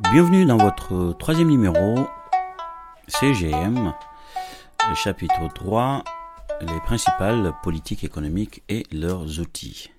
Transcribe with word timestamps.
Bienvenue 0.00 0.46
dans 0.46 0.56
votre 0.56 1.12
troisième 1.18 1.48
numéro 1.48 2.06
CGM, 3.08 3.92
chapitre 4.94 5.48
3, 5.52 6.04
les 6.60 6.80
principales 6.86 7.52
politiques 7.62 8.04
économiques 8.04 8.62
et 8.68 8.84
leurs 8.92 9.40
outils. 9.40 9.90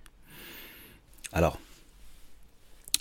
Alors, 1.34 1.60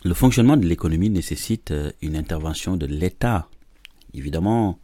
le 0.05 0.13
fonctionnement 0.13 0.57
de 0.57 0.67
l'économie 0.67 1.09
nécessite 1.09 1.73
une 2.03 2.17
intervention 2.17 2.77
de 2.77 2.87
l'État, 2.87 3.49
évidemment, 4.13 4.79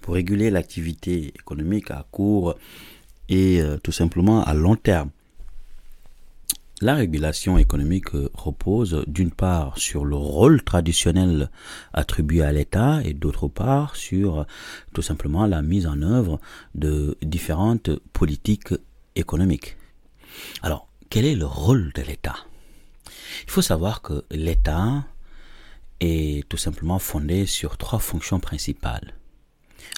pour 0.00 0.14
réguler 0.14 0.50
l'activité 0.50 1.28
économique 1.28 1.90
à 1.90 2.06
court 2.10 2.54
et 3.28 3.60
euh, 3.60 3.76
tout 3.76 3.92
simplement 3.92 4.42
à 4.42 4.54
long 4.54 4.74
terme. 4.74 5.10
La 6.80 6.94
régulation 6.94 7.58
économique 7.58 8.10
repose 8.34 9.02
d'une 9.08 9.32
part 9.32 9.78
sur 9.78 10.04
le 10.04 10.14
rôle 10.14 10.62
traditionnel 10.62 11.50
attribué 11.92 12.42
à 12.42 12.52
l'État 12.52 13.00
et 13.04 13.14
d'autre 13.14 13.48
part 13.48 13.96
sur 13.96 14.46
tout 14.94 15.02
simplement 15.02 15.46
la 15.46 15.60
mise 15.60 15.88
en 15.88 16.02
œuvre 16.02 16.40
de 16.76 17.18
différentes 17.20 17.90
politiques 18.12 18.74
économiques. 19.16 19.76
Alors, 20.62 20.86
quel 21.10 21.24
est 21.24 21.34
le 21.34 21.46
rôle 21.46 21.92
de 21.94 22.02
l'État? 22.02 22.36
Il 23.42 23.50
faut 23.50 23.62
savoir 23.62 24.00
que 24.00 24.24
l'État 24.30 25.04
est 25.98 26.48
tout 26.48 26.56
simplement 26.56 27.00
fondé 27.00 27.46
sur 27.46 27.76
trois 27.76 27.98
fonctions 27.98 28.38
principales. 28.38 29.14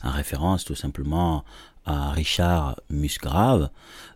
En 0.02 0.12
référence 0.12 0.64
tout 0.64 0.74
simplement 0.74 1.44
à 1.84 2.12
Richard 2.12 2.80
Musgrave, 2.88 3.68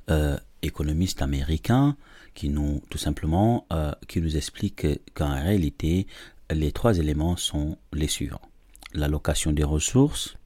euh, 0.08 0.38
économiste 0.64 1.22
américain, 1.22 1.96
qui 2.34 2.48
nous 2.48 2.82
tout 2.90 2.98
simplement 2.98 3.66
euh, 3.72 3.92
qui 4.08 4.20
nous 4.20 4.36
explique 4.36 4.86
qu'en 5.14 5.34
réalité 5.34 6.06
les 6.50 6.72
trois 6.72 6.98
éléments 6.98 7.36
sont 7.36 7.78
les 7.92 8.08
suivants 8.08 8.40
l'allocation 8.94 9.52
des 9.52 9.64
ressources, 9.64 10.36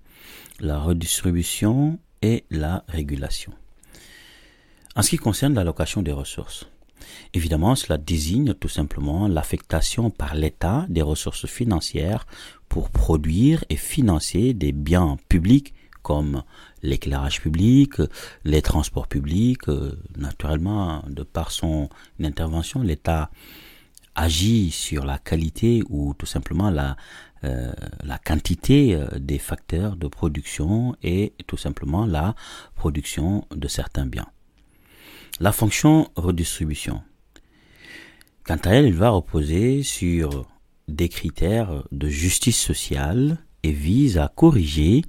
la 0.58 0.78
redistribution 0.78 1.98
et 2.22 2.44
la 2.50 2.84
régulation. 2.88 3.52
En 4.96 5.02
ce 5.02 5.10
qui 5.10 5.16
concerne 5.16 5.54
l'allocation 5.54 6.02
des 6.02 6.12
ressources, 6.12 6.66
évidemment 7.34 7.76
cela 7.76 7.98
désigne 7.98 8.54
tout 8.54 8.68
simplement 8.68 9.28
l'affectation 9.28 10.10
par 10.10 10.34
l'État 10.34 10.86
des 10.88 11.02
ressources 11.02 11.46
financières 11.46 12.26
pour 12.68 12.90
produire 12.90 13.64
et 13.68 13.76
financer 13.76 14.54
des 14.54 14.72
biens 14.72 15.16
publics 15.28 15.74
comme 16.02 16.42
l'éclairage 16.82 17.40
public, 17.40 17.94
les 18.44 18.62
transports 18.62 19.08
publics. 19.08 19.68
Euh, 19.68 19.92
naturellement, 20.16 21.04
de 21.08 21.22
par 21.22 21.50
son 21.50 21.88
intervention, 22.20 22.82
l'État 22.82 23.30
agit 24.14 24.70
sur 24.70 25.04
la 25.04 25.18
qualité 25.18 25.82
ou 25.88 26.12
tout 26.14 26.26
simplement 26.26 26.70
la, 26.70 26.96
euh, 27.44 27.72
la 28.02 28.18
quantité 28.18 28.94
euh, 28.94 29.06
des 29.18 29.38
facteurs 29.38 29.94
de 29.94 30.08
production 30.08 30.96
et 31.02 31.34
tout 31.46 31.56
simplement 31.56 32.04
la 32.04 32.34
production 32.74 33.46
de 33.54 33.68
certains 33.68 34.06
biens. 34.06 34.26
La 35.38 35.52
fonction 35.52 36.10
redistribution. 36.16 37.00
Quant 38.44 38.58
à 38.64 38.70
elle, 38.70 38.86
il 38.86 38.94
va 38.94 39.10
reposer 39.10 39.84
sur 39.84 40.48
des 40.88 41.08
critères 41.08 41.84
de 41.92 42.08
justice 42.08 42.58
sociale, 42.58 43.38
vise 43.72 44.18
à 44.18 44.28
corriger 44.28 45.02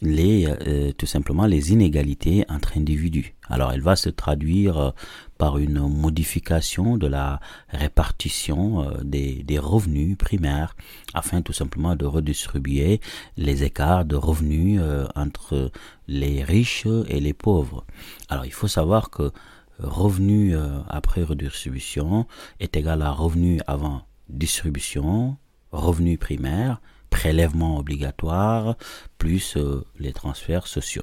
les 0.00 0.46
euh, 0.46 0.92
tout 0.92 1.06
simplement 1.06 1.46
les 1.46 1.72
inégalités 1.72 2.44
entre 2.48 2.76
individus. 2.76 3.34
Alors 3.48 3.72
elle 3.72 3.80
va 3.80 3.96
se 3.96 4.08
traduire 4.08 4.78
euh, 4.78 4.90
par 5.38 5.58
une 5.58 5.80
modification 5.80 6.96
de 6.96 7.06
la 7.06 7.40
répartition 7.68 8.82
euh, 8.82 9.02
des, 9.02 9.42
des, 9.42 9.58
revenus 9.58 10.16
primaires 10.16 10.76
afin 11.14 11.42
tout 11.42 11.52
simplement 11.52 11.96
de 11.96 12.06
redistribuer 12.06 13.00
les 13.36 13.64
écarts 13.64 14.04
de 14.04 14.16
revenus 14.16 14.80
entre 15.14 15.70
les 16.06 16.44
riches 16.44 16.86
et 17.08 17.20
les 17.20 17.32
pauvres. 17.32 17.84
Alors 18.28 18.46
il 18.46 18.52
faut 18.52 18.68
savoir 18.68 19.10
que 19.10 19.32
revenu 19.78 20.54
après 20.88 21.22
redistribution 21.22 22.26
est 22.60 22.76
égal 22.76 23.02
à 23.02 23.10
revenu 23.10 23.60
avant 23.66 24.02
distribution, 24.28 25.36
revenu 25.72 26.18
primaire 26.18 26.80
prélèvements 27.10 27.78
obligatoires, 27.78 28.76
plus 29.18 29.56
euh, 29.56 29.84
les 29.98 30.12
transferts 30.12 30.66
sociaux. 30.66 31.02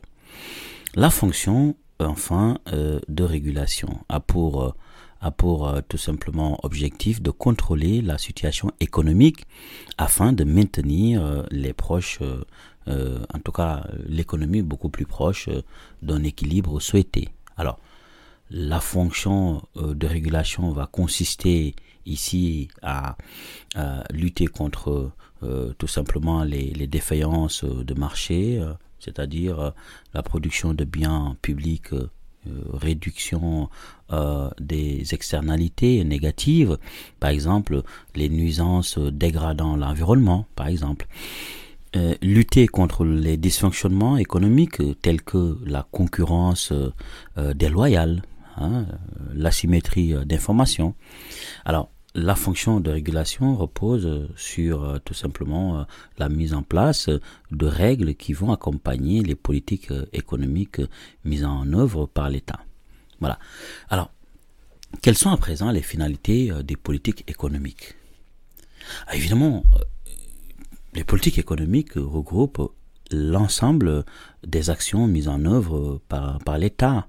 La 0.96 1.10
fonction, 1.10 1.76
enfin, 2.00 2.60
euh, 2.72 3.00
de 3.08 3.24
régulation 3.24 4.00
a 4.10 4.20
pour, 4.20 4.64
euh, 4.64 4.72
a 5.22 5.32
pour 5.32 5.74
tout 5.90 5.98
simplement 5.98 6.60
objectif 6.64 7.22
de 7.22 7.32
contrôler 7.32 8.02
la 8.02 8.18
situation 8.18 8.72
économique 8.80 9.46
afin 9.98 10.34
de 10.34 10.44
maintenir 10.44 11.46
les 11.50 11.74
proches, 11.74 12.20
en 12.88 13.40
tout 13.44 13.52
cas 13.52 13.88
l'économie 14.08 14.62
beaucoup 14.62 14.90
plus 14.90 15.08
proche 15.08 15.50
d'un 16.04 16.22
équilibre 16.22 16.80
souhaité. 16.80 17.30
Alors, 17.58 17.80
la 18.52 18.80
fonction 18.80 19.64
de 19.76 20.06
régulation 20.06 20.70
va 20.72 20.86
consister 20.86 21.76
ici 22.06 22.68
à, 22.82 23.18
lutter 24.12 24.48
contre 24.48 25.12
tout 25.78 25.88
simplement 25.88 26.44
les, 26.44 26.88
défaillances 26.88 27.64
de 27.64 27.94
marché, 27.94 28.60
euh, 28.60 28.74
c'est-à-dire 29.00 29.60
euh, 29.60 29.70
la 30.14 30.24
production 30.24 30.74
de 30.74 30.84
biens 30.84 31.36
publics, 31.42 31.90
réduction 32.74 33.70
des 34.60 35.16
externalités 35.16 36.04
négatives, 36.04 36.78
par 37.20 37.32
exemple 37.32 37.82
les 38.14 38.30
nuisances 38.30 39.00
dégradant 39.00 39.76
l'environnement, 39.76 40.46
par 40.56 40.68
exemple. 40.68 41.08
lutter 42.22 42.68
contre 42.68 43.04
les 43.04 43.38
dysfonctionnements 43.38 44.18
économiques 44.18 44.80
tels 45.02 45.24
que 45.24 45.58
la 45.66 45.88
concurrence 45.90 46.72
déloyale, 47.56 48.22
hein, 48.58 48.86
l'asymétrie 49.34 50.14
d'information. 50.28 50.94
Alors, 51.66 51.90
la 52.16 52.36
fonction 52.36 52.80
de 52.80 52.90
régulation 52.90 53.58
repose 53.58 54.30
sur 54.38 54.84
euh, 54.84 54.98
tout 55.04 55.14
simplement 55.14 55.80
euh, 55.80 55.84
la 56.18 56.30
mise 56.30 56.54
en 56.54 56.64
place 56.64 57.10
de 57.52 57.68
règles 57.68 58.16
qui 58.16 58.32
vont 58.32 58.54
accompagner 58.54 59.22
les 59.22 59.36
politiques 59.36 59.92
euh, 59.92 60.06
économiques 60.14 60.82
mises 61.26 61.44
en 61.44 61.72
œuvre 61.74 62.06
par 62.06 62.30
l'État. 62.30 62.62
Voilà. 63.20 63.38
Alors, 63.90 64.12
quelles 65.02 65.18
sont 65.18 65.30
à 65.30 65.38
présent 65.38 65.72
les 65.72 65.82
finalités 65.82 66.52
des 66.64 66.78
politiques 66.78 67.26
économiques? 67.28 67.96
Ah, 69.08 69.16
Évidemment, 69.16 69.64
les 70.94 71.04
politiques 71.04 71.38
économiques 71.38 71.94
regroupent 71.96 72.72
l'ensemble 73.12 74.06
des 74.48 74.70
actions 74.70 75.06
mises 75.08 75.28
en 75.28 75.44
œuvre 75.44 76.00
par, 76.08 76.40
par 76.40 76.58
l'État, 76.58 77.08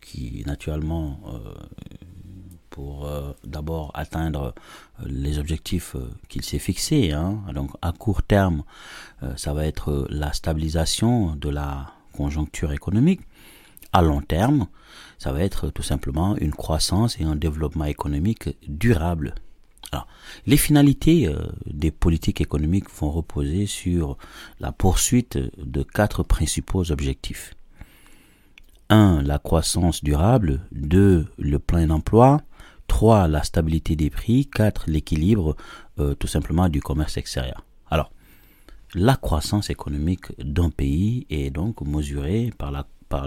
qui 0.00 0.42
naturellement 0.46 1.20
pour 2.74 3.06
euh, 3.06 3.32
d'abord 3.44 3.92
atteindre 3.94 4.52
euh, 5.00 5.04
les 5.06 5.38
objectifs 5.38 5.94
euh, 5.94 6.10
qu'il 6.28 6.42
s'est 6.42 6.58
fixés. 6.58 7.12
Hein. 7.12 7.40
Donc 7.54 7.70
à 7.82 7.92
court 7.92 8.24
terme, 8.24 8.64
ça 9.36 9.54
va 9.54 9.64
être 9.64 10.06
la 10.10 10.32
stabilisation 10.32 11.36
de 11.36 11.48
la 11.48 11.92
conjoncture 12.12 12.72
économique. 12.72 13.20
À 13.92 14.02
long 14.02 14.20
terme, 14.20 14.66
ça 15.18 15.32
va 15.32 15.40
être 15.40 15.70
tout 15.70 15.84
simplement 15.84 16.36
une 16.36 16.52
croissance 16.52 17.18
et 17.20 17.24
un 17.24 17.36
développement 17.36 17.84
économique 17.84 18.50
durable. 18.68 19.36
Alors, 19.92 20.08
les 20.46 20.56
finalités 20.56 21.32
des 21.66 21.92
politiques 21.92 22.40
économiques 22.40 22.90
vont 22.90 23.12
reposer 23.12 23.66
sur 23.66 24.18
la 24.60 24.72
poursuite 24.72 25.38
de 25.56 25.82
quatre 25.82 26.22
principaux 26.22 26.90
objectifs. 26.90 27.54
1. 28.90 29.22
La 29.22 29.38
croissance 29.38 30.04
durable. 30.04 30.60
2. 30.72 31.26
Le 31.38 31.58
plein 31.58 31.88
emploi. 31.90 32.42
3. 32.94 33.26
La 33.26 33.42
stabilité 33.42 33.96
des 33.96 34.08
prix. 34.08 34.46
4. 34.46 34.84
L'équilibre 34.86 35.56
euh, 35.98 36.14
tout 36.14 36.28
simplement 36.28 36.68
du 36.68 36.80
commerce 36.80 37.16
extérieur. 37.16 37.64
Alors, 37.90 38.12
la 38.94 39.16
croissance 39.16 39.68
économique 39.68 40.26
d'un 40.38 40.70
pays 40.70 41.26
est 41.28 41.50
donc 41.50 41.80
mesurée 41.80 42.52
par, 42.56 42.70
la, 42.70 42.86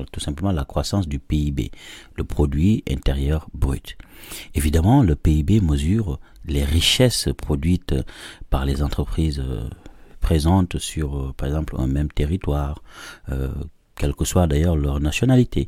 tout 0.10 0.22
simplement 0.22 0.54
la 0.54 0.64
croissance 0.64 1.10
du 1.10 1.20
PIB, 1.20 1.72
le 2.16 2.24
produit 2.24 2.86
intérieur 2.90 3.50
brut. 3.54 3.98
Évidemment, 4.56 5.04
le 5.04 5.18
PIB 5.18 5.60
mesure 5.60 6.22
les 6.46 6.64
richesses 6.64 7.28
produites 7.38 7.94
par 8.50 8.64
les 8.64 8.82
entreprises 8.82 9.44
euh, 9.46 9.70
présentes 10.22 10.80
sur, 10.80 11.18
euh, 11.18 11.34
par 11.36 11.50
exemple, 11.50 11.76
un 11.78 11.88
même 11.88 12.10
territoire, 12.10 12.82
quelle 13.98 14.16
que 14.16 14.26
soit 14.26 14.48
d'ailleurs 14.48 14.76
leur 14.76 15.00
nationalité. 15.00 15.68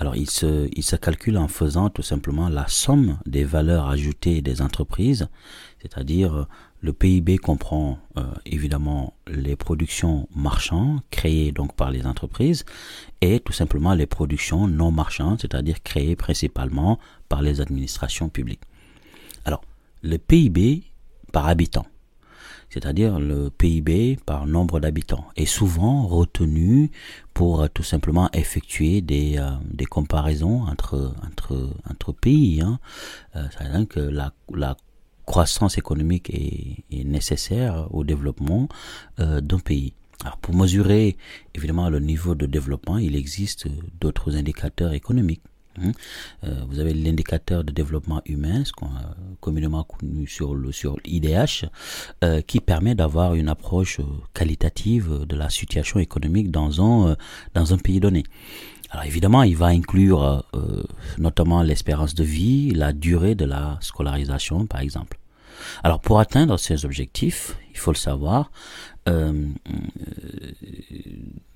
Alors 0.00 0.16
il 0.16 0.30
se, 0.30 0.68
il 0.74 0.82
se 0.82 0.96
calcule 0.96 1.38
en 1.38 1.48
faisant 1.48 1.90
tout 1.90 2.02
simplement 2.02 2.48
la 2.48 2.66
somme 2.68 3.18
des 3.26 3.44
valeurs 3.44 3.88
ajoutées 3.88 4.40
des 4.40 4.62
entreprises, 4.62 5.28
c'est-à-dire 5.80 6.46
le 6.80 6.92
PIB 6.92 7.38
comprend 7.38 7.98
euh, 8.16 8.22
évidemment 8.44 9.14
les 9.26 9.56
productions 9.56 10.28
marchandes 10.34 11.00
créées 11.10 11.50
donc 11.52 11.74
par 11.74 11.90
les 11.90 12.06
entreprises 12.06 12.64
et 13.20 13.40
tout 13.40 13.52
simplement 13.52 13.94
les 13.94 14.06
productions 14.06 14.68
non 14.68 14.92
marchandes, 14.92 15.40
c'est-à-dire 15.40 15.82
créées 15.82 16.16
principalement 16.16 16.98
par 17.28 17.42
les 17.42 17.60
administrations 17.60 18.28
publiques. 18.28 18.62
Alors 19.44 19.62
le 20.02 20.18
PIB 20.18 20.84
par 21.32 21.48
habitant, 21.48 21.86
c'est-à-dire 22.70 23.18
le 23.18 23.50
PIB 23.50 24.18
par 24.26 24.46
nombre 24.46 24.80
d'habitants, 24.80 25.26
est 25.36 25.46
souvent 25.46 26.06
retenu 26.06 26.90
pour 27.34 27.62
euh, 27.62 27.68
tout 27.72 27.82
simplement 27.82 28.30
effectuer 28.32 29.00
des, 29.00 29.36
euh, 29.38 29.50
des 29.72 29.86
comparaisons 29.86 30.62
entre, 30.62 31.14
entre, 31.26 31.70
entre 31.90 32.12
pays. 32.12 32.60
Hein. 32.60 32.78
Euh, 33.34 33.46
ça 33.56 33.64
veut 33.64 33.78
dire 33.78 33.88
que 33.88 34.00
la, 34.00 34.32
la 34.54 34.76
croissance 35.26 35.76
économique 35.76 36.30
est, 36.30 36.84
est 36.90 37.04
nécessaire 37.04 37.88
au 37.90 38.04
développement 38.04 38.68
euh, 39.20 39.40
d'un 39.40 39.58
pays. 39.58 39.92
Alors 40.24 40.38
pour 40.38 40.54
mesurer 40.54 41.16
évidemment 41.54 41.90
le 41.90 42.00
niveau 42.00 42.34
de 42.34 42.46
développement, 42.46 42.96
il 42.96 43.16
existe 43.16 43.66
d'autres 44.00 44.36
indicateurs 44.36 44.94
économiques. 44.94 45.42
Hein? 45.82 45.92
Euh, 46.44 46.60
vous 46.68 46.78
avez 46.78 46.94
l'indicateur 46.94 47.64
de 47.64 47.72
développement 47.72 48.22
humain, 48.26 48.64
ce 48.64 48.72
qu'on 48.72 48.86
a 48.86 49.16
communément 49.40 49.84
connu 49.84 50.26
sur 50.26 50.54
le 50.54 50.72
sur 50.72 50.96
l'IDH, 51.04 51.66
euh, 52.24 52.40
qui 52.42 52.60
permet 52.60 52.94
d'avoir 52.94 53.34
une 53.34 53.48
approche 53.48 54.00
qualitative 54.34 55.24
de 55.26 55.36
la 55.36 55.50
situation 55.50 56.00
économique 56.00 56.50
dans 56.50 56.80
un 56.80 57.10
euh, 57.10 57.16
dans 57.54 57.74
un 57.74 57.78
pays 57.78 58.00
donné. 58.00 58.24
Alors 58.90 59.04
évidemment, 59.04 59.42
il 59.42 59.56
va 59.56 59.66
inclure 59.66 60.44
euh, 60.54 60.82
notamment 61.18 61.62
l'espérance 61.62 62.14
de 62.14 62.24
vie, 62.24 62.70
la 62.70 62.92
durée 62.92 63.34
de 63.34 63.44
la 63.44 63.78
scolarisation, 63.80 64.66
par 64.66 64.80
exemple. 64.80 65.18
Alors 65.82 66.00
pour 66.00 66.20
atteindre 66.20 66.58
ces 66.58 66.84
objectifs, 66.84 67.56
il 67.72 67.78
faut 67.78 67.92
le 67.92 67.96
savoir, 67.96 68.50
euh, 69.08 69.46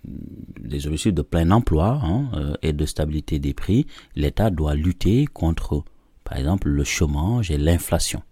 des 0.05 0.87
objectifs 0.87 1.15
de 1.15 1.23
plein 1.23 1.51
emploi 1.51 2.01
hein, 2.03 2.31
euh, 2.35 2.55
et 2.63 2.73
de 2.73 2.87
stabilité 2.87 3.39
des 3.39 3.55
prix, 3.55 3.87
l'État 4.15 4.51
doit 4.51 4.75
lutter 4.75 5.27
contre, 5.27 5.85
par 6.25 6.39
exemple, 6.39 6.69
le 6.69 6.85
chômage 6.85 7.51
et 7.51 7.59
l'inflation. 7.59 8.23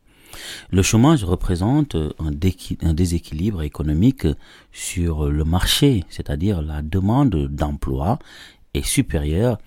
Le 0.70 0.82
chômage 0.82 1.24
représente 1.24 1.94
un, 1.94 2.30
un, 2.82 2.94
déséquilibre 2.94 3.62
économique 3.62 4.26
sur 4.72 5.30
le 5.30 5.44
marché, 5.44 6.04
c'est-à-dire 6.10 6.62
la 6.62 6.82
demande 6.82 7.48
d'emploi 7.48 8.18
est 8.74 8.86
supérieure 8.86 9.58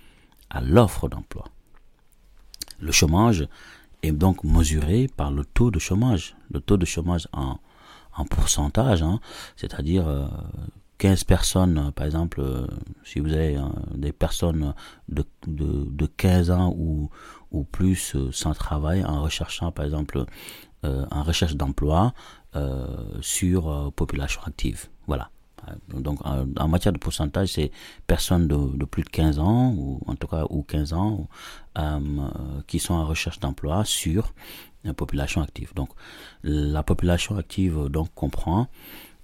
à 0.50 0.62
l'offre 0.62 1.10
d'emploi. 1.10 1.46
Le 2.80 2.92
chômage 2.92 3.48
est 4.03 4.12
donc 4.12 4.44
mesuré 4.44 5.07
par 5.15 5.31
le 5.31 5.45
taux 5.45 5.71
de 5.71 5.80
chômage, 5.80 6.36
le 6.51 6.59
taux 6.59 6.77
de 6.77 6.86
chômage 6.86 7.27
en, 7.33 7.57
en 8.15 8.25
pourcentage, 8.25 9.03
hein, 9.03 9.19
c'est-à-dire 9.56 10.07
euh, 10.07 10.27
15 11.01 11.24
personnes, 11.24 11.92
par 11.95 12.06
exemple, 12.06 12.42
euh, 12.42 12.68
si 13.03 13.19
vous 13.19 13.33
avez 13.33 13.57
euh, 13.57 13.63
des 13.95 14.12
personnes 14.12 14.75
de, 15.09 15.25
de, 15.48 15.88
de 15.89 16.06
15 16.06 16.51
ans 16.51 16.75
ou, 16.77 17.09
ou 17.50 17.63
plus 17.63 18.15
euh, 18.15 18.31
sans 18.31 18.53
travail, 18.53 19.03
en 19.03 19.24
recherchant, 19.24 19.71
par 19.71 19.83
exemple, 19.83 20.25
en 20.83 21.24
recherche 21.24 21.56
d'emploi 21.56 22.13
sur 23.21 23.94
population 23.95 24.42
active. 24.48 24.89
Voilà. 25.06 25.30
Donc, 25.88 26.19
en, 26.25 26.68
matière 26.68 26.94
de 26.94 26.98
pourcentage, 26.98 27.50
c'est 27.50 27.72
personnes 28.08 28.48
de, 28.48 28.78
de, 28.78 28.86
plus 28.86 29.04
de 29.04 29.10
15 29.10 29.40
ans, 29.40 29.74
ou 29.78 30.00
en 30.08 30.16
tout 30.16 30.28
cas, 30.28 30.46
ou 30.50 30.63
15 30.63 30.94
ans, 30.94 31.28
euh, 31.78 32.00
qui 32.68 32.80
sont 32.80 32.94
en 32.94 33.06
recherche 33.06 33.40
d'emploi 33.40 33.86
sur 33.86 34.34
la 34.84 34.94
population 34.94 35.42
active. 35.42 35.74
Donc, 35.75 35.90
la 36.44 36.84
population 36.84 37.38
active, 37.38 37.88
donc, 37.90 38.13
comprend 38.16 38.68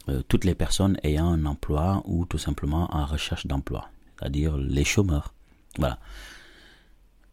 euh, 0.10 0.22
toutes 0.28 0.45
les 0.45 0.56
personnes 0.56 0.98
ayant 1.04 1.28
un 1.28 1.45
emploi 1.45 2.01
ou 2.06 2.25
tout 2.25 2.38
simplement 2.38 2.88
en 2.95 3.06
recherche 3.06 3.48
d'emploi, 3.48 3.89
c'est-à-dire 4.18 4.56
les 4.57 4.86
chômeurs. 4.86 5.34
Voilà. 5.78 6.00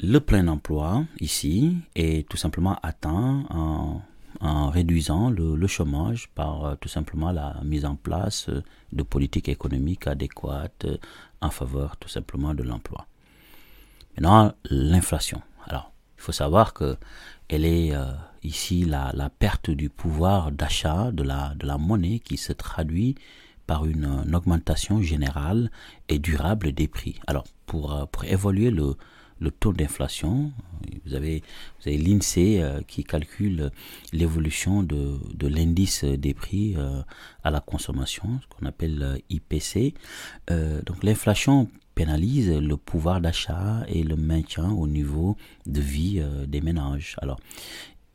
Le 0.00 0.18
plein 0.18 0.48
emploi, 0.48 1.04
ici, 1.20 1.76
est 1.94 2.28
tout 2.28 2.36
simplement 2.36 2.76
atteint 2.82 3.44
en, 3.50 4.02
en 4.40 4.70
réduisant 4.70 5.30
le, 5.30 5.66
chômage 5.66 6.28
par 6.34 6.64
euh, 6.64 6.74
tout 6.76 6.88
simplement 6.88 7.32
la 7.32 7.60
mise 7.64 7.84
en 7.84 7.96
place 7.96 8.50
de 8.92 9.02
politiques 9.02 9.48
économiques 9.48 10.06
adéquates 10.06 10.86
en 11.40 11.50
faveur 11.50 11.96
tout 11.96 12.08
simplement 12.08 12.54
de 12.54 12.62
l'emploi. 12.62 13.06
Maintenant, 14.16 14.54
l'inflation. 14.70 15.42
Alors, 15.66 15.92
il 16.18 16.22
faut 16.22 16.32
savoir 16.32 16.72
que 16.72 16.96
elle 17.48 17.64
est 17.64 17.94
euh, 17.94 18.12
ici 18.42 18.84
la, 18.84 19.12
perte 19.38 19.70
du 19.70 19.90
pouvoir 19.90 20.52
d'achat 20.52 21.10
de 21.12 21.22
la, 21.22 21.54
de 21.56 21.66
la 21.66 21.78
monnaie 21.78 22.20
qui 22.20 22.36
se 22.36 22.52
traduit 22.52 23.16
par 23.66 23.86
une, 23.86 24.34
augmentation 24.34 25.02
générale 25.02 25.70
et 26.08 26.18
durable 26.18 26.72
des 26.72 26.88
prix. 26.88 27.18
Alors, 27.26 27.44
pour, 27.66 27.94
euh, 27.94 28.06
pour 28.06 28.24
évaluer 28.24 28.70
le, 28.70 28.96
le 29.44 29.50
taux 29.50 29.72
d'inflation, 29.72 30.52
vous 31.04 31.14
avez, 31.14 31.42
vous 31.78 31.88
avez 31.88 31.98
l'INSEE 31.98 32.62
euh, 32.62 32.80
qui 32.86 33.04
calcule 33.04 33.70
l'évolution 34.12 34.82
de, 34.82 35.18
de 35.34 35.46
l'indice 35.46 36.04
des 36.04 36.34
prix 36.34 36.74
euh, 36.76 37.02
à 37.44 37.50
la 37.50 37.60
consommation, 37.60 38.40
ce 38.42 38.46
qu'on 38.48 38.66
appelle 38.66 39.02
euh, 39.02 39.18
IPC. 39.30 39.94
donc 40.86 41.04
l'inflation 41.04 41.68
pénalise 41.94 42.50
le 42.50 42.76
pouvoir 42.76 43.20
d'achat 43.20 43.84
et 43.88 44.02
le 44.02 44.16
maintien 44.16 44.70
au 44.70 44.88
niveau 44.88 45.36
de 45.66 45.80
vie 45.80 46.20
des 46.48 46.60
ménages. 46.60 47.14
Alors, 47.22 47.38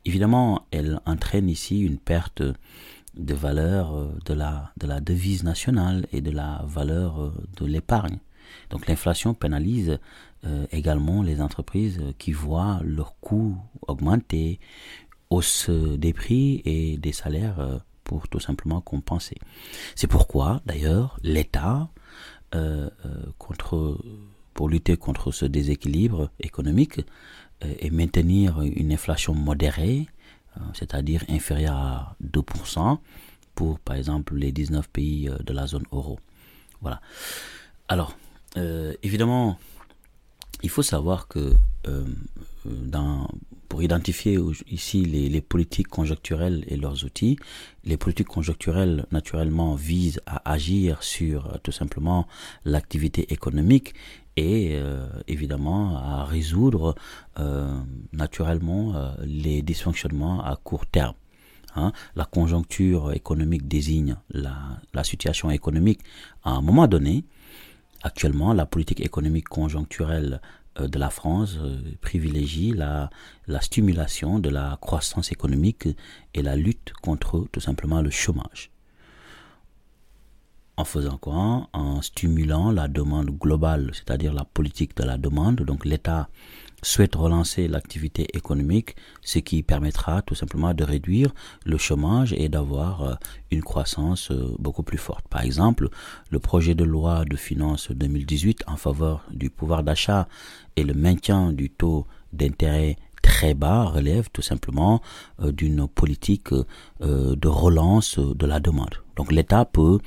évidemment, 0.04 0.66
elle 0.70 1.00
entraîne 1.06 1.48
ici 1.48 1.80
une 1.80 1.96
perte 1.96 2.42
de 3.14 3.34
valeur 3.34 4.10
de 4.26 4.34
la, 4.34 4.72
de 4.76 4.86
la 4.86 5.00
devise 5.00 5.44
nationale 5.44 6.06
et 6.12 6.20
de 6.20 6.30
la 6.30 6.62
valeur 6.66 7.32
de 7.58 7.64
l'épargne. 7.64 8.18
Donc 8.70 8.86
l'inflation 8.86 9.32
pénalise 9.34 9.98
euh, 10.44 10.66
également 10.72 11.22
les 11.22 11.40
entreprises 11.40 12.00
qui 12.18 12.32
voient 12.32 12.80
leurs 12.82 13.18
coûts 13.20 13.56
augmenter, 13.86 14.58
hausse 15.28 15.68
des 15.70 16.12
prix 16.12 16.62
et 16.64 16.96
des 16.96 17.12
salaires 17.12 17.60
euh, 17.60 17.78
pour 18.04 18.28
tout 18.28 18.40
simplement 18.40 18.80
compenser. 18.80 19.36
C'est 19.94 20.06
pourquoi 20.06 20.62
d'ailleurs 20.66 21.18
l'État, 21.22 21.90
euh, 22.54 22.90
contre, 23.38 23.98
pour 24.54 24.68
lutter 24.68 24.96
contre 24.96 25.30
ce 25.30 25.44
déséquilibre 25.44 26.30
économique 26.40 27.00
et 27.62 27.90
maintenir 27.90 28.62
une 28.62 28.90
inflation 28.90 29.34
modérée, 29.34 30.06
c'est-à-dire 30.72 31.22
inférieure 31.28 31.76
à 31.76 32.16
2%, 32.24 32.98
pour 33.54 33.78
par 33.78 33.96
exemple 33.96 34.34
les 34.34 34.50
19 34.50 34.88
pays 34.88 35.30
de 35.44 35.52
la 35.52 35.66
zone 35.66 35.84
euro. 35.92 36.18
Voilà. 36.80 37.02
Alors, 37.88 38.16
euh, 38.56 38.94
évidemment, 39.02 39.58
il 40.62 40.70
faut 40.70 40.82
savoir 40.82 41.28
que 41.28 41.54
euh, 41.88 42.04
pour 43.68 43.82
identifier 43.82 44.38
ici 44.68 45.04
les, 45.04 45.40
politiques 45.40 45.88
conjoncturelles 45.88 46.64
et 46.68 46.76
leurs 46.76 47.04
outils, 47.04 47.38
les 47.84 47.96
politiques 47.96 48.26
conjoncturelles 48.26 49.06
naturellement 49.12 49.74
visent 49.74 50.20
à 50.26 50.50
agir 50.50 51.02
sur 51.02 51.58
tout 51.62 51.72
simplement 51.72 52.26
l'activité 52.64 53.32
économique 53.32 53.94
et 54.36 54.72
euh, 54.72 55.06
évidemment 55.28 55.96
à 55.96 56.24
résoudre 56.24 56.94
euh, 57.38 57.80
naturellement 58.12 59.14
les 59.24 59.62
dysfonctionnements 59.62 60.44
à 60.44 60.56
court 60.56 60.86
terme. 60.86 61.14
Hein. 61.76 61.92
La 62.16 62.24
conjoncture 62.24 63.12
économique 63.12 63.68
désigne 63.68 64.16
la, 64.30 65.04
situation 65.04 65.50
économique 65.50 66.00
à 66.42 66.50
un 66.50 66.60
moment 66.60 66.88
donné, 66.88 67.24
Actuellement, 68.02 68.54
la 68.54 68.64
politique 68.64 69.00
économique 69.00 69.48
conjoncturelle 69.48 70.40
de 70.76 70.98
la 70.98 71.10
France 71.10 71.56
euh, 71.60 71.80
privilégie 72.00 72.72
la, 72.72 73.10
la 73.46 73.60
stimulation 73.60 74.38
de 74.38 74.48
la 74.48 74.78
croissance 74.80 75.32
économique 75.32 75.88
et 76.34 76.42
la 76.42 76.56
lutte 76.56 76.92
contre 77.02 77.46
tout 77.52 77.60
simplement 77.60 78.02
le 78.02 78.10
chômage. 78.10 78.70
En 80.76 80.84
faisant 80.84 81.18
quoi? 81.18 81.68
En 81.72 82.00
stimulant 82.00 82.70
la 82.70 82.88
demande 82.88 83.30
globale, 83.30 83.90
c'est-à-dire 83.92 84.32
la 84.32 84.44
politique 84.44 84.96
de 84.96 85.02
la 85.02 85.18
demande. 85.18 85.56
Donc 85.56 85.84
l'État 85.84 86.30
souhaite 86.82 87.14
relancer 87.14 87.68
l'activité 87.68 88.26
économique, 88.36 88.96
ce 89.22 89.38
qui 89.38 89.62
permettra 89.62 90.22
tout 90.22 90.34
simplement 90.34 90.74
de 90.74 90.84
réduire 90.84 91.32
le 91.64 91.78
chômage 91.78 92.32
et 92.32 92.48
d'avoir 92.48 93.02
euh, 93.02 93.14
une 93.50 93.62
croissance 93.62 94.30
euh, 94.30 94.54
beaucoup 94.58 94.82
plus 94.82 94.98
forte. 94.98 95.26
Par 95.28 95.42
exemple, 95.42 95.88
le 96.30 96.38
projet 96.38 96.74
de 96.74 96.84
loi 96.84 97.24
de 97.24 97.36
finances 97.36 97.90
2018 97.90 98.64
en 98.66 98.76
faveur 98.76 99.24
du 99.30 99.50
pouvoir 99.50 99.82
d'achat 99.82 100.28
et 100.76 100.84
le 100.84 100.94
maintien 100.94 101.52
du 101.52 101.70
taux 101.70 102.06
d'intérêt 102.32 102.96
très 103.22 103.54
bas 103.54 103.84
relève 103.84 104.30
tout 104.32 104.42
simplement 104.42 105.02
euh, 105.40 105.52
d'une 105.52 105.86
politique 105.86 106.50
de 107.00 107.48
relance 107.48 108.18
de 108.18 108.46
la 108.46 108.60
demande. 108.60 108.94
Donc 109.16 109.32
l'État 109.32 109.64
peut 109.64 109.98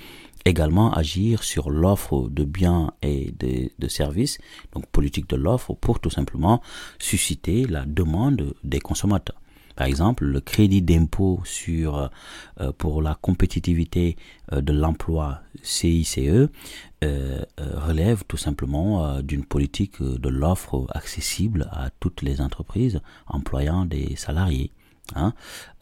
également 0.45 0.93
agir 0.93 1.43
sur 1.43 1.69
l'offre 1.69 2.29
de 2.29 2.43
biens 2.43 2.91
et 3.01 3.33
de, 3.39 3.87
services, 3.87 4.39
donc 4.73 4.85
politique 4.87 5.29
de 5.29 5.35
l'offre, 5.35 5.73
pour 5.73 5.99
tout 5.99 6.09
simplement 6.09 6.61
susciter 6.99 7.65
la 7.65 7.85
demande 7.85 8.53
des 8.63 8.79
consommateurs. 8.79 9.39
Par 9.75 9.87
exemple, 9.87 10.25
le 10.25 10.39
crédit 10.39 10.81
d'impôt 10.81 11.41
sur 11.45 12.09
euh, 12.61 12.71
pour 12.77 13.01
la 13.01 13.15
compétitivité 13.15 14.17
euh, 14.51 14.61
de 14.61 14.71
l'emploi 14.71 15.41
CICE 15.63 16.19
euh, 17.03 17.41
relève 17.59 18.23
tout 18.27 18.37
simplement 18.37 19.21
d'une 19.21 19.43
politique 19.43 20.01
de 20.01 20.29
l'offre 20.29 20.85
accessible 20.91 21.67
à 21.71 21.89
toutes 21.99 22.21
les 22.21 22.39
entreprises 22.39 23.01
employant 23.27 23.85
des 23.85 24.15
salariés. 24.15 24.71
Hein. 25.15 25.33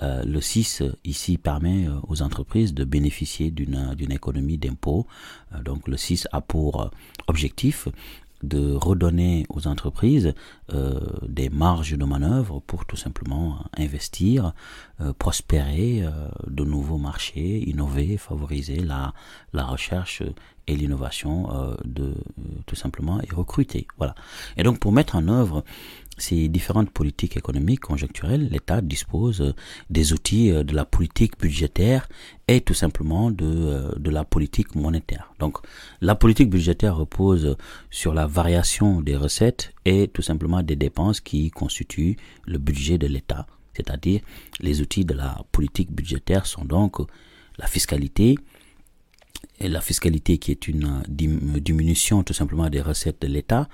Euh, 0.02 0.24
le 0.24 0.42
6 0.42 0.84
ici 1.04 1.38
permet 1.38 1.88
euh, 1.88 2.00
aux 2.08 2.22
entreprises 2.22 2.74
de 2.74 2.84
bénéficier 2.84 3.52
d'une 3.52 3.94
d'une 3.96 4.12
économie 4.12 4.58
d'impôts. 4.58 5.06
Euh, 5.54 5.62
donc 5.62 5.88
le 5.88 5.96
6 5.96 6.28
a 6.32 6.42
pour 6.42 6.90
objectif 7.28 7.88
de 8.44 8.74
redonner 8.74 9.46
aux 9.50 9.68
entreprises 9.68 10.34
euh, 10.74 11.00
des 11.28 11.50
marges 11.50 11.98
de 11.98 12.06
manœuvre 12.06 12.60
pour 12.60 12.86
tout 12.86 12.96
simplement 12.96 13.64
investir, 13.78 14.54
euh, 15.00 15.14
prospérer 15.14 16.04
euh, 16.04 16.12
de 16.48 16.64
nouveaux 16.64 16.98
marchés, 16.98 17.70
innover, 17.70 18.18
favoriser 18.18 18.82
la 18.82 19.14
recherche 19.66 20.24
l'innovation 20.76 21.76
de 21.86 22.14
tout 22.66 22.76
simplement 22.76 23.22
et 23.22 23.34
recruter. 23.34 23.88
Voilà. 23.98 24.16
Et 24.58 24.64
donc 24.64 24.80
pour 24.80 24.92
mettre 24.92 25.16
en 25.16 25.28
œuvre 25.28 25.64
ces 26.18 26.50
différentes 26.50 26.92
politiques 26.92 27.38
économiques 27.38 27.80
conjoncturelles, 27.80 28.50
l'État 28.50 28.82
dispose 28.82 29.54
des 29.90 30.14
outils 30.14 30.52
de 30.52 30.76
la 30.76 30.86
politique 30.86 31.40
budgétaire 31.40 32.08
et 32.48 32.62
tout 32.62 32.74
simplement 32.74 33.32
de, 33.32 33.98
de 33.98 34.10
la 34.12 34.24
politique 34.24 34.76
monétaire. 34.76 35.34
Donc 35.40 35.58
la 36.00 36.16
politique 36.16 36.50
budgétaire 36.50 36.96
repose 36.96 37.58
sur 37.90 38.14
la 38.14 38.28
variation 38.28 39.02
des 39.02 39.16
recettes 39.16 39.74
et 39.86 40.10
tout 40.10 40.22
simplement 40.22 40.62
des 40.62 40.76
dépenses 40.76 41.22
qui 41.22 41.50
constituent 41.50 42.18
le 42.46 42.60
budget 42.60 42.98
de 42.98 43.08
l'État. 43.08 43.48
C'est-à-dire 43.74 44.22
les 44.60 44.82
outils 44.82 45.06
de 45.06 45.14
la 45.14 45.44
politique 45.52 45.92
budgétaire 45.92 46.46
sont 46.46 46.66
donc 46.66 46.98
la 47.58 47.68
fiscalité, 47.68 48.38
la 49.68 49.82
fiscalité 49.82 50.38
qui 50.38 50.52
est 50.52 50.68
une 50.68 51.04
diminution 51.08 52.24
tout 52.24 52.34
simplement 52.34 52.70
des 52.70 52.82
recettes 52.82 53.22
de 53.22 53.28
l'État. 53.28 53.68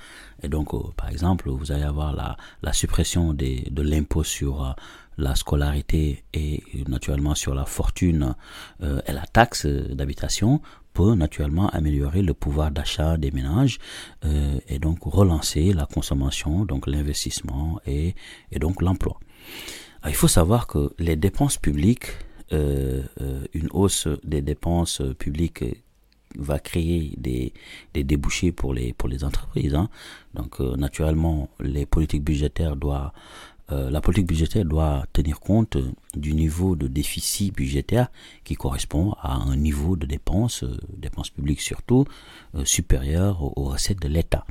Et 0.44 0.50
donc, 0.50 0.74
euh, 0.74 0.80
par 0.96 1.10
exemple, 1.10 1.50
vous 1.50 1.72
allez 1.72 1.84
avoir 1.84 2.14
la, 2.14 2.74
suppression 2.74 3.34
de 3.34 3.82
l'impôt 3.82 4.24
sur 4.24 4.64
euh, 4.64 4.72
la 5.18 5.36
scolarité 5.36 6.24
et 6.34 6.64
naturellement 6.88 7.36
sur 7.36 7.56
la 7.56 7.66
fortune 7.66 8.36
euh, 8.84 9.02
et 9.08 9.14
la 9.14 9.26
taxe 9.26 9.66
d'habitation 9.66 10.62
peut 10.94 11.16
naturellement 11.16 11.70
améliorer 11.70 12.22
le 12.22 12.34
pouvoir 12.34 12.72
d'achat 12.72 13.18
des 13.18 13.32
ménages 13.32 13.80
euh, 14.26 14.60
et 14.68 14.80
donc 14.80 15.00
relancer 15.04 15.74
la 15.74 15.86
consommation, 15.86 16.66
donc 16.66 16.88
l'investissement 16.88 17.80
et, 17.86 18.16
et 18.52 18.60
donc 18.60 18.82
l'emploi. 18.82 19.20
Il 20.08 20.16
faut 20.16 20.28
savoir 20.28 20.68
que 20.68 20.94
les 21.00 21.16
dépenses 21.16 21.58
publiques 21.58 22.08
euh, 22.08 22.14
euh, 22.14 22.27
une 22.52 23.70
hausse 23.72 24.08
des 24.24 24.42
dépenses 24.42 25.02
publiques 25.20 25.64
va 26.36 26.60
créer 26.60 27.14
des, 27.18 27.54
des 27.94 28.04
débouchés 28.04 28.52
pour 28.52 28.74
les 28.74 28.94
pour 28.94 29.10
les 29.10 29.24
entreprises. 29.24 29.76
Hein. 29.76 29.90
Donc 30.34 30.60
euh, 30.60 30.76
naturellement, 30.76 31.50
les 31.60 31.86
politiques 31.86 32.24
budgétaires 32.24 32.76
doivent 32.76 33.12
euh, 33.70 33.90
la 33.90 34.00
politique 34.00 34.28
budgétaire 34.28 34.64
doit 34.64 35.06
tenir 35.12 35.42
compte 35.42 35.78
du 36.16 36.34
niveau 36.34 36.78
de 36.78 36.88
déficit 36.88 37.54
budgétaire 37.54 38.08
qui 38.46 38.56
correspond 38.56 39.14
à 39.22 39.34
un 39.34 39.58
niveau 39.58 39.98
de 39.98 40.06
dépenses, 40.06 40.64
euh, 40.64 40.78
dépenses 40.96 41.30
publiques 41.30 41.60
surtout, 41.60 42.06
euh, 42.56 42.64
supérieur 42.64 43.44
aux, 43.58 43.66
recettes 43.66 44.02
de 44.02 44.08
l'État. 44.08 44.46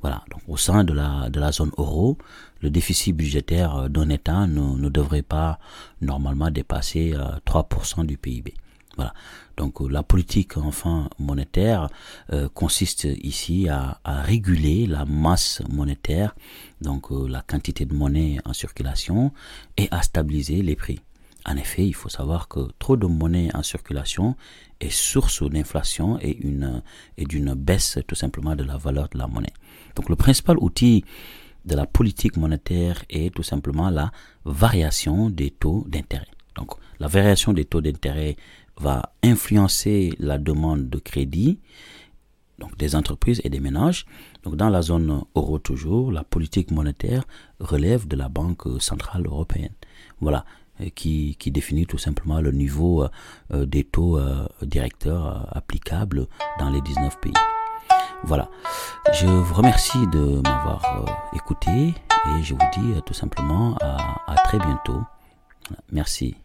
Voilà. 0.00 0.24
Donc 0.30 0.40
au 0.48 0.56
sein 0.56 0.84
de 0.84 0.94
la 0.94 1.28
de 1.28 1.38
la 1.38 1.52
zone 1.52 1.72
euro, 1.76 2.16
le 2.60 2.70
déficit 2.70 3.14
budgétaire 3.14 3.90
d'un 3.90 4.08
État 4.08 4.46
ne, 4.46 4.78
ne 4.78 4.88
devrait 4.88 5.22
pas 5.22 5.58
normalement 6.00 6.50
dépasser 6.50 7.14
3% 7.46 8.06
du 8.06 8.16
PIB. 8.16 8.54
Voilà. 8.96 9.14
Donc 9.56 9.80
la 9.80 10.02
politique 10.02 10.56
enfin 10.56 11.08
monétaire 11.18 11.88
euh, 12.32 12.48
consiste 12.48 13.04
ici 13.04 13.68
à, 13.68 14.00
à, 14.04 14.22
réguler 14.22 14.86
la 14.86 15.04
masse 15.04 15.62
monétaire, 15.68 16.34
donc 16.80 17.10
euh, 17.10 17.26
la 17.28 17.42
quantité 17.42 17.84
de 17.84 17.94
monnaie 17.94 18.38
en 18.44 18.52
circulation, 18.52 19.32
et 19.76 19.88
à 19.90 20.02
stabiliser 20.02 20.62
les 20.62 20.76
prix. 20.76 21.00
En 21.44 21.56
effet, 21.56 21.86
il 21.86 21.94
faut 21.94 22.08
savoir 22.08 22.48
que 22.48 22.60
trop 22.78 22.96
de 22.96 23.06
monnaie 23.06 23.50
en 23.54 23.62
circulation 23.62 24.36
est 24.80 24.90
source 24.90 25.42
d'inflation 25.42 26.18
et 26.20 26.36
une 26.36 26.82
et 27.16 27.24
d'une 27.24 27.54
baisse 27.54 27.98
tout 28.06 28.14
simplement 28.14 28.54
de 28.54 28.62
la 28.62 28.76
valeur 28.76 29.08
de 29.08 29.18
la 29.18 29.26
monnaie. 29.26 29.52
Donc 29.96 30.08
le 30.08 30.16
principal 30.16 30.56
outil 30.58 31.04
de 31.64 31.74
la 31.74 31.86
politique 31.86 32.36
monétaire 32.36 33.04
est 33.10 33.34
tout 33.34 33.42
simplement 33.42 33.90
la 33.90 34.12
variation 34.44 35.30
des 35.30 35.50
taux 35.50 35.84
d'intérêt. 35.88 36.28
Donc 36.56 36.74
la 37.00 37.08
variation 37.08 37.52
des 37.52 37.64
taux 37.64 37.80
d'intérêt 37.80 38.36
va 38.82 39.12
influencer 39.22 40.12
la 40.18 40.38
demande 40.38 40.88
de 40.90 40.98
crédit 40.98 41.58
donc 42.58 42.76
des 42.76 42.94
entreprises 42.94 43.40
et 43.44 43.50
des 43.50 43.60
ménages. 43.60 44.06
Donc 44.44 44.54
dans 44.56 44.68
la 44.68 44.82
zone 44.82 45.22
euro 45.34 45.58
toujours, 45.58 46.12
la 46.12 46.22
politique 46.22 46.70
monétaire 46.70 47.24
relève 47.58 48.06
de 48.06 48.16
la 48.16 48.28
Banque 48.28 48.62
centrale 48.80 49.26
européenne. 49.26 49.74
Voilà, 50.20 50.44
qui, 50.94 51.36
qui 51.38 51.50
définit 51.50 51.86
tout 51.86 51.98
simplement 51.98 52.40
le 52.40 52.52
niveau 52.52 53.04
euh, 53.52 53.66
des 53.66 53.84
taux 53.84 54.18
euh, 54.18 54.46
directeurs 54.62 55.26
euh, 55.26 55.58
applicables 55.58 56.26
dans 56.58 56.70
les 56.70 56.80
19 56.80 57.20
pays. 57.20 57.32
Voilà, 58.24 58.48
je 59.12 59.26
vous 59.26 59.54
remercie 59.54 60.06
de 60.12 60.40
m'avoir 60.42 61.04
écouté 61.34 61.70
et 61.70 62.42
je 62.42 62.54
vous 62.54 62.60
dis 62.72 63.02
tout 63.04 63.14
simplement 63.14 63.76
à 63.80 64.36
très 64.44 64.58
bientôt. 64.58 65.00
Merci. 65.90 66.36